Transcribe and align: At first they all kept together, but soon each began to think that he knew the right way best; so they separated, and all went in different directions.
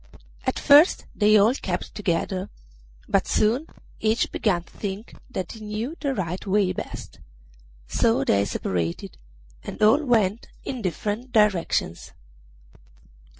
At 0.47 0.57
first 0.57 1.05
they 1.15 1.37
all 1.37 1.53
kept 1.53 1.93
together, 1.93 2.49
but 3.07 3.27
soon 3.27 3.67
each 3.99 4.31
began 4.31 4.63
to 4.63 4.73
think 4.73 5.13
that 5.29 5.51
he 5.51 5.59
knew 5.59 5.95
the 5.99 6.15
right 6.15 6.43
way 6.47 6.73
best; 6.73 7.19
so 7.87 8.23
they 8.23 8.43
separated, 8.45 9.19
and 9.61 9.79
all 9.83 10.03
went 10.03 10.47
in 10.63 10.81
different 10.81 11.31
directions. 11.31 12.13